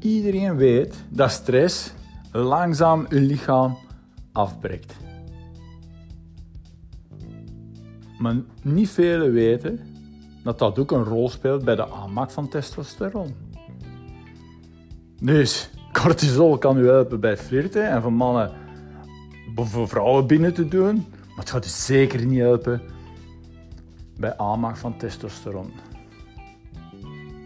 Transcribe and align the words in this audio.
Iedereen 0.00 0.56
weet 0.56 0.94
dat 1.08 1.30
stress 1.30 1.92
langzaam 2.32 3.06
je 3.08 3.20
lichaam 3.20 3.78
afbreekt. 4.32 4.96
Maar 8.18 8.34
niet 8.62 8.90
velen 8.90 9.32
weten 9.32 9.80
dat 10.44 10.58
dat 10.58 10.78
ook 10.78 10.90
een 10.90 11.04
rol 11.04 11.28
speelt 11.28 11.64
bij 11.64 11.74
de 11.76 11.90
aanmaak 11.90 12.30
van 12.30 12.48
testosteron. 12.48 13.34
Dus 15.20 15.70
cortisol 15.92 16.58
kan 16.58 16.78
u 16.78 16.86
helpen 16.86 17.20
bij 17.20 17.36
flirten 17.36 17.90
en 17.90 18.02
voor 18.02 18.12
mannen 18.12 18.50
voor 19.54 19.88
vrouwen 19.88 20.26
binnen 20.26 20.54
te 20.54 20.68
doen, 20.68 20.94
maar 21.10 21.38
het 21.38 21.50
gaat 21.50 21.64
u 21.64 21.68
zeker 21.68 22.26
niet 22.26 22.38
helpen 22.38 22.82
bij 24.16 24.36
aanmaak 24.36 24.76
van 24.76 24.96
testosteron. 24.96 25.72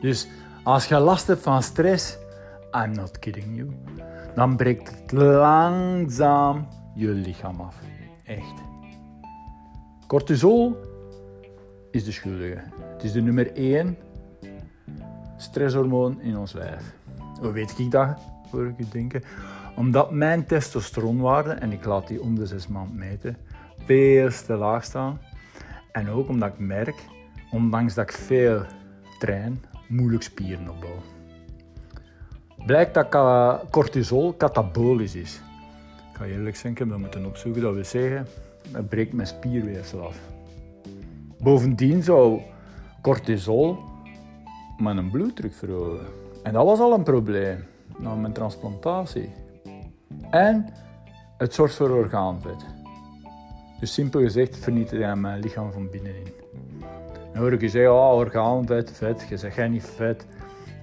Dus 0.00 0.28
als 0.62 0.86
je 0.86 0.98
last 0.98 1.26
hebt 1.26 1.42
van 1.42 1.62
stress, 1.62 2.16
I'm 2.76 2.92
not 2.92 3.18
kidding 3.18 3.56
you, 3.56 3.70
dan 4.34 4.56
breekt 4.56 4.90
het 4.90 5.12
langzaam 5.12 6.68
je 6.94 7.08
lichaam 7.08 7.60
af. 7.60 7.76
Echt. 8.24 8.54
Cortisol 10.06 10.76
is 11.90 12.04
de 12.04 12.12
schuldige. 12.12 12.62
Het 12.92 13.02
is 13.02 13.12
de 13.12 13.20
nummer 13.20 13.52
1 13.52 13.96
stresshormoon 15.36 16.20
in 16.20 16.36
ons 16.36 16.52
lijf. 16.52 16.94
Hoe 17.40 17.52
weet 17.52 17.78
ik 17.78 17.90
dat? 17.90 18.18
Hoor 18.50 18.66
ik 18.66 18.78
u 18.78 18.84
denken. 18.90 19.22
Omdat 19.76 20.10
mijn 20.10 20.46
testosteronwaarde, 20.46 21.50
en 21.50 21.72
ik 21.72 21.84
laat 21.84 22.08
die 22.08 22.22
om 22.22 22.34
de 22.34 22.46
zes 22.46 22.68
maanden 22.68 22.96
meten, 22.96 23.36
veel 23.78 24.30
te 24.46 24.54
laag 24.54 24.84
staan. 24.84 25.20
En 25.92 26.08
ook 26.08 26.28
omdat 26.28 26.52
ik 26.52 26.58
merk, 26.58 27.04
ondanks 27.50 27.94
dat 27.94 28.10
ik 28.10 28.16
veel 28.16 28.62
train, 29.18 29.64
moeilijk 29.88 30.22
spieren 30.22 30.68
opbouw. 30.68 31.13
Blijkt 32.66 32.94
dat 32.94 33.08
cortisol 33.70 34.32
katabolisch 34.32 35.14
is. 35.14 35.40
Ik 36.10 36.16
ga 36.16 36.24
eerlijk 36.24 36.56
zijn, 36.56 36.72
ik 36.72 36.78
heb 36.78 36.88
dat 36.88 36.98
moeten 36.98 37.26
opzoeken. 37.26 37.62
Dat 37.62 37.74
wil 37.74 37.84
zeggen, 37.84 38.26
het 38.72 38.88
breekt 38.88 39.12
mijn 39.12 39.28
spierweefsel 39.28 40.06
af. 40.06 40.16
Bovendien 41.38 42.02
zou 42.02 42.40
cortisol 43.02 43.78
mijn 44.78 45.10
bloeddruk 45.10 45.54
verhogen. 45.54 46.06
En 46.42 46.52
dat 46.52 46.64
was 46.64 46.78
al 46.78 46.92
een 46.92 47.02
probleem 47.02 47.64
na 47.98 48.14
mijn 48.14 48.32
transplantatie. 48.32 49.32
En 50.30 50.66
het 51.38 51.54
zorgt 51.54 51.74
voor 51.74 51.90
orgaanvet. 51.90 52.64
Dus 53.80 53.92
simpel 53.92 54.20
gezegd 54.20 54.56
vernietigt 54.56 55.02
hij 55.02 55.16
mijn 55.16 55.40
lichaam 55.40 55.72
van 55.72 55.90
binnenin. 55.90 56.32
Dan 57.32 57.42
hoor 57.42 57.52
ik 57.52 57.60
je 57.60 57.68
zeggen, 57.68 57.92
oh, 57.92 58.14
orgaanvet, 58.14 58.90
vet, 58.90 59.26
je 59.28 59.36
zegt 59.36 59.54
jij 59.56 59.68
niet 59.68 59.84
vet. 59.84 60.26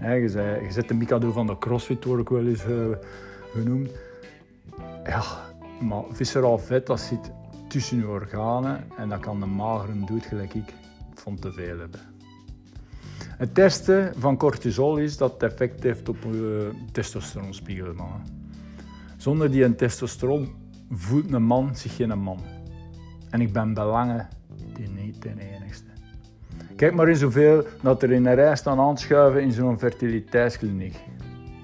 Je, 0.00 0.66
zet 0.70 0.88
de 0.88 0.94
Mikado 0.94 1.32
van 1.32 1.46
de 1.46 1.58
CrossFit, 1.58 2.04
word 2.04 2.20
ik 2.20 2.28
wel 2.28 2.46
eens 2.46 2.64
uh, 2.64 2.96
genoemd. 3.52 3.90
Ja, 5.04 5.22
maar 5.80 6.02
visceraal 6.10 6.58
vet, 6.58 6.86
dat 6.86 7.00
zit 7.00 7.30
tussen 7.68 7.98
je 7.98 8.08
organen 8.08 8.84
en 8.96 9.08
dat 9.08 9.20
kan 9.20 9.40
de 9.40 9.46
magere 9.46 10.04
doet 10.04 10.24
gelijk 10.24 10.54
ik 10.54 10.74
van 11.14 11.36
te 11.36 11.52
veel 11.52 11.78
hebben. 11.78 12.00
Het 13.40 13.54
testen 13.54 14.12
van 14.18 14.36
cortisol 14.36 14.96
is 14.96 15.16
dat 15.16 15.32
het 15.32 15.42
effect 15.42 15.82
heeft 15.82 16.08
op 16.08 16.22
je 16.22 16.70
testosteronspiegel. 16.92 17.94
Zonder 19.16 19.50
die 19.50 19.74
testosteron 19.74 20.48
voelt 20.90 21.32
een 21.32 21.42
man 21.42 21.76
zich 21.76 21.96
geen 21.96 22.18
man. 22.18 22.38
En 23.30 23.40
ik 23.40 23.52
ben 23.52 23.74
belangen 23.74 24.28
die 24.72 24.88
niet 24.88 25.24
enigste. 25.24 25.59
Kijk 26.80 26.94
maar 26.94 27.08
eens 27.08 27.22
hoeveel 27.22 27.64
dat 27.82 28.02
er 28.02 28.12
in 28.12 28.26
een 28.26 28.34
rij 28.34 28.56
staan 28.56 28.80
aanschuiven 28.80 29.42
in 29.42 29.52
zo'n 29.52 29.78
fertiliteitskliniek. 29.78 30.96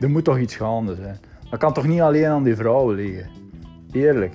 Er 0.00 0.10
moet 0.10 0.24
toch 0.24 0.38
iets 0.38 0.56
gaande 0.56 0.94
zijn. 0.94 1.20
Dat 1.50 1.58
kan 1.58 1.72
toch 1.72 1.86
niet 1.86 2.00
alleen 2.00 2.26
aan 2.26 2.42
die 2.42 2.56
vrouwen 2.56 2.96
liggen. 2.96 3.30
Eerlijk. 3.92 4.32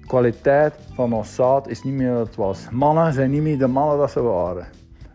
De 0.00 0.06
kwaliteit 0.06 0.74
van 0.94 1.12
ons 1.12 1.34
zaad 1.34 1.68
is 1.68 1.82
niet 1.82 1.94
meer 1.94 2.12
wat 2.12 2.26
het 2.26 2.36
was. 2.36 2.68
Mannen 2.70 3.12
zijn 3.12 3.30
niet 3.30 3.42
meer 3.42 3.58
de 3.58 3.66
mannen 3.66 3.98
dat 3.98 4.10
ze 4.10 4.22
waren. 4.22 4.66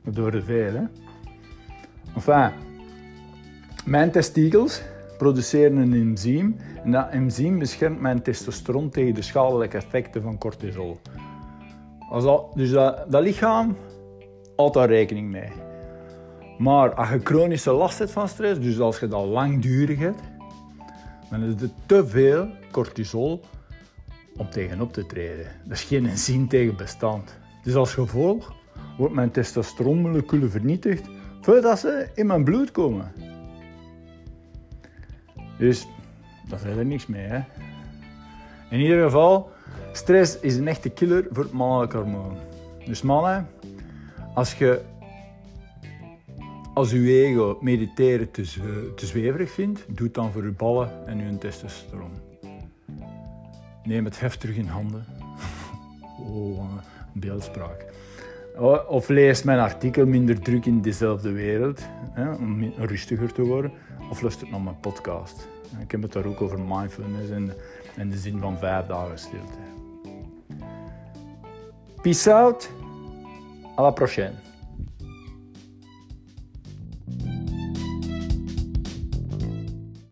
Door 0.03 0.31
de 0.31 0.43
veel, 0.43 0.73
hè. 0.73 0.83
Enfin, 2.15 2.51
mijn 3.85 4.11
testikels 4.11 4.81
produceren 5.17 5.77
een 5.77 5.93
enzym 5.93 6.57
en 6.83 6.91
dat 6.91 7.09
enzym 7.09 7.59
beschermt 7.59 7.99
mijn 7.99 8.21
testosteron 8.21 8.89
tegen 8.89 9.13
de 9.13 9.21
schadelijke 9.21 9.77
effecten 9.77 10.21
van 10.21 10.37
cortisol. 10.37 10.99
Als 12.09 12.23
dus 12.53 12.71
dat 13.07 13.21
lichaam 13.23 13.75
daar 14.55 14.89
rekening 14.89 15.29
mee. 15.29 15.51
Maar 16.57 16.93
als 16.93 17.09
je 17.09 17.19
chronische 17.23 17.71
last 17.71 17.99
hebt 17.99 18.11
van 18.11 18.27
stress, 18.27 18.59
dus 18.59 18.79
als 18.79 18.99
je 18.99 19.07
dat 19.07 19.25
langdurig 19.25 19.99
hebt, 19.99 20.21
dan 21.29 21.43
is 21.43 21.61
het 21.61 21.71
te 21.85 22.07
veel 22.07 22.47
cortisol 22.71 23.41
om 24.37 24.49
tegenop 24.49 24.93
te 24.93 25.05
treden. 25.05 25.45
Dat 25.63 25.77
is 25.77 25.83
geen 25.83 26.05
enzym 26.05 26.47
tegen 26.47 26.75
bestand. 26.75 27.37
Dus 27.63 27.75
als 27.75 27.93
gevolg 27.93 28.53
wordt 28.97 29.13
mijn 29.13 29.31
testosteronmoleculen 29.31 30.51
vernietigd 30.51 31.09
voordat 31.41 31.79
ze 31.79 32.09
in 32.13 32.27
mijn 32.27 32.43
bloed 32.43 32.71
komen. 32.71 33.11
Dus 35.57 35.87
dat 36.47 36.59
is 36.59 36.77
er 36.77 36.85
niks 36.85 37.07
mee. 37.07 37.25
Hè? 37.25 37.39
In 38.69 38.79
ieder 38.79 39.03
geval, 39.03 39.49
stress 39.91 40.39
is 40.39 40.57
een 40.57 40.67
echte 40.67 40.89
killer 40.89 41.27
voor 41.31 41.43
het 41.43 41.53
mannelijk 41.53 41.93
hormoon. 41.93 42.37
Dus 42.85 43.01
mannen, 43.01 43.47
als 44.33 44.53
je 44.53 44.81
als 46.73 46.91
uw 46.91 47.05
ego 47.05 47.57
mediteren 47.61 48.31
te, 48.31 48.41
te 48.95 49.05
zweverig 49.05 49.51
vindt, 49.51 49.85
doe 49.87 50.05
het 50.05 50.13
dan 50.15 50.31
voor 50.31 50.41
uw 50.41 50.55
ballen 50.55 51.07
en 51.07 51.19
uw 51.19 51.37
testosteron. 51.37 52.11
Neem 53.83 54.05
het 54.05 54.19
heft 54.19 54.39
terug 54.39 54.55
in 54.55 54.67
handen. 54.67 55.05
oh, 56.29 56.73
beeldspraak. 57.13 57.85
Of 58.87 59.07
lees 59.07 59.43
mijn 59.43 59.59
artikel 59.59 60.05
Minder 60.05 60.39
druk 60.39 60.65
in 60.65 60.81
dezelfde 60.81 61.31
wereld, 61.31 61.81
hè, 62.11 62.33
om 62.33 62.73
rustiger 62.77 63.33
te 63.33 63.41
worden. 63.41 63.71
Of 64.09 64.21
luister 64.21 64.47
naar 64.49 64.61
mijn 64.61 64.79
podcast. 64.79 65.47
Ik 65.81 65.91
heb 65.91 66.01
het 66.01 66.11
daar 66.11 66.25
ook 66.25 66.41
over 66.41 66.59
mindfulness 66.59 67.29
en, 67.29 67.53
en 67.95 68.09
de 68.09 68.17
zin 68.17 68.39
van 68.39 68.57
vijf 68.57 68.85
dagen 68.85 69.19
stilte. 69.19 69.57
Peace 72.01 72.33
out. 72.33 72.69
Alla 73.75 73.91
prochaine. 73.91 74.52